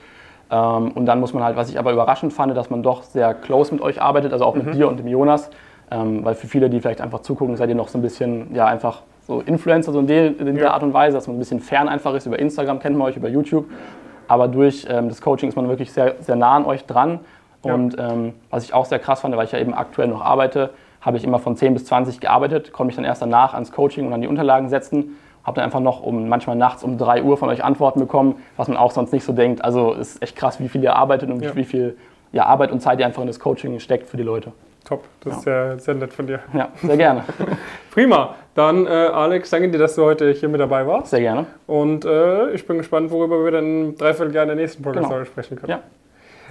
Ähm, 0.51 0.93
und 0.93 1.07
dann 1.07 1.21
muss 1.21 1.33
man 1.33 1.45
halt, 1.45 1.57
was 1.57 1.71
ich 1.71 1.79
aber 1.79 1.93
überraschend 1.93 2.33
fand, 2.33 2.57
dass 2.57 2.71
man 2.71 2.83
doch 2.83 3.03
sehr 3.03 3.35
close 3.35 3.73
mit 3.73 3.83
euch 3.83 4.01
arbeitet, 4.01 4.33
also 4.33 4.45
auch 4.45 4.55
mit 4.55 4.67
mhm. 4.67 4.73
dir 4.73 4.89
und 4.89 4.99
dem 4.99 5.09
Jonas. 5.09 5.51
Weil 5.91 6.35
für 6.35 6.49
viele, 6.49 6.69
die 6.69 6.83
vielleicht 6.83 7.01
einfach 7.01 7.21
zugucken, 7.21 7.57
seid 7.57 7.71
ihr 7.71 7.75
noch 7.75 7.89
so 7.89 7.97
ein 7.97 8.03
bisschen, 8.03 8.55
ja, 8.55 8.67
einfach 8.67 9.05
so 9.29 9.43
Influencer 9.43 9.93
so 9.93 10.01
in, 10.01 10.07
der, 10.07 10.39
in 10.41 10.55
der 10.57 10.73
Art 10.73 10.83
und 10.83 10.95
Weise, 10.95 11.17
dass 11.17 11.27
man 11.27 11.37
ein 11.37 11.39
bisschen 11.39 11.61
fern 11.61 11.89
einfach 11.89 12.15
ist. 12.15 12.27
Über 12.27 12.39
Instagram 12.39 12.81
kennt 12.81 12.97
man 12.97 13.09
euch, 13.09 13.17
über 13.17 13.29
YouTube. 13.29 13.67
Aber 14.27 14.49
durch 14.49 14.87
ähm, 14.89 15.09
das 15.09 15.21
Coaching 15.21 15.51
ist 15.51 15.55
man 15.55 15.69
wirklich 15.69 15.93
sehr, 15.93 16.17
sehr 16.21 16.35
nah 16.35 16.57
an 16.57 16.65
euch 16.65 16.87
dran. 16.87 17.21
Und 17.61 17.97
ja. 17.97 18.13
ähm, 18.13 18.33
was 18.51 18.65
ich 18.65 18.73
auch 18.73 18.87
sehr 18.87 18.99
krass 18.99 19.21
fand, 19.21 19.37
weil 19.37 19.45
ich 19.45 19.53
ja 19.53 19.59
eben 19.59 19.75
aktuell 19.75 20.09
noch 20.09 20.23
arbeite, 20.23 20.71
habe 21.01 21.19
ich 21.19 21.25
immer 21.25 21.39
von 21.39 21.57
10 21.57 21.75
bis 21.75 21.85
20 21.85 22.21
gearbeitet, 22.21 22.73
konnte 22.73 22.89
mich 22.89 22.97
dann 22.97 23.05
erst 23.05 23.21
danach 23.21 23.55
ans 23.55 23.71
Coaching 23.71 24.07
und 24.07 24.13
an 24.13 24.21
die 24.21 24.29
Unterlagen 24.29 24.69
setzen. 24.69 25.17
Habe 25.45 25.57
dann 25.57 25.65
einfach 25.65 25.81
noch 25.81 26.03
um 26.03 26.29
manchmal 26.29 26.57
nachts 26.57 26.83
um 26.83 26.99
3 26.99 27.23
Uhr 27.23 27.37
von 27.37 27.49
euch 27.49 27.65
Antworten 27.65 28.01
bekommen, 28.01 28.37
was 28.57 28.69
man 28.69 28.77
auch 28.77 28.93
sonst 28.93 29.13
nicht 29.13 29.25
so 29.25 29.33
denkt. 29.33 29.65
Also 29.65 29.93
ist 29.93 30.23
echt 30.23 30.37
krass, 30.37 30.61
wie 30.61 30.69
viel 30.69 30.83
ihr 30.83 30.95
arbeitet 30.95 31.31
und 31.31 31.43
ja. 31.43 31.55
wie 31.57 31.65
viel 31.65 31.97
ja, 32.33 32.45
Arbeit 32.47 32.73
und 32.73 32.81
Zeit 32.81 33.01
ihr 33.01 33.07
einfach 33.07 33.23
in 33.23 33.29
das 33.29 33.41
Coaching 33.41 33.79
steckt 33.81 34.09
für 34.09 34.17
die 34.17 34.23
Leute. 34.23 34.53
Top, 34.85 35.05
das 35.21 35.33
ja. 35.33 35.39
ist 35.39 35.45
sehr, 35.45 35.79
sehr 35.79 35.95
nett 35.95 36.13
von 36.13 36.27
dir. 36.27 36.41
Ja, 36.55 36.71
sehr 36.83 36.97
gerne. 36.97 37.25
Prima. 37.91 38.35
Dann, 38.55 38.87
äh, 38.87 38.91
Alex, 38.91 39.51
danke 39.51 39.71
dir, 39.71 39.79
dass 39.79 39.95
du 39.95 40.03
heute 40.03 40.33
hier 40.33 40.49
mit 40.49 40.61
dabei 40.61 40.87
warst. 40.87 41.11
Sehr 41.11 41.21
gerne. 41.21 41.47
Und 41.67 42.05
äh, 42.05 42.51
ich 42.53 42.67
bin 42.67 42.79
gespannt, 42.79 43.11
worüber 43.11 43.45
wir 43.45 43.51
dann 43.51 43.97
dreiviertel 43.97 44.35
Jahr 44.35 44.45
in 44.45 44.49
der 44.49 44.57
nächsten 44.57 44.83
Podcast 44.83 45.11
genau. 45.11 45.25
sprechen 45.25 45.57
können. 45.57 45.71
Ja. 45.71 45.81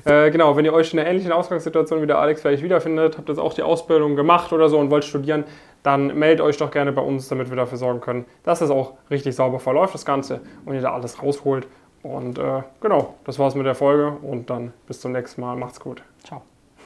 Äh, 0.07 0.31
genau, 0.31 0.55
wenn 0.55 0.63
ihr 0.63 0.71
euch 0.71 0.93
in 0.93 0.99
einer 0.99 1.09
ähnlichen 1.09 1.33
Ausgangssituation 1.33 2.01
wie 2.01 2.07
der 2.07 2.17
Alex 2.17 2.41
vielleicht 2.41 2.63
wiederfindet, 2.63 3.17
habt 3.17 3.29
ihr 3.29 3.37
auch 3.39 3.53
die 3.53 3.61
Ausbildung 3.61 4.15
gemacht 4.15 4.53
oder 4.53 4.69
so 4.69 4.79
und 4.79 4.89
wollt 4.89 5.03
studieren, 5.03 5.43
dann 5.83 6.17
meldet 6.17 6.39
euch 6.39 6.55
doch 6.55 6.71
gerne 6.71 6.93
bei 6.93 7.01
uns, 7.01 7.27
damit 7.27 7.49
wir 7.49 7.57
dafür 7.57 7.77
sorgen 7.77 7.99
können, 7.99 8.25
dass 8.43 8.61
es 8.61 8.69
auch 8.69 8.93
richtig 9.11 9.35
sauber 9.35 9.59
verläuft, 9.59 9.93
das 9.93 10.05
Ganze, 10.05 10.39
und 10.65 10.75
ihr 10.75 10.81
da 10.81 10.93
alles 10.93 11.21
rausholt. 11.21 11.67
Und 12.03 12.39
äh, 12.39 12.61
genau, 12.79 13.15
das 13.25 13.37
war's 13.37 13.55
mit 13.55 13.65
der 13.65 13.75
Folge 13.75 14.15
und 14.21 14.49
dann 14.49 14.71
bis 14.87 15.01
zum 15.01 15.11
nächsten 15.11 15.41
Mal. 15.41 15.57
Macht's 15.57 15.79
gut. 15.79 16.01
Ciao. 16.23 16.41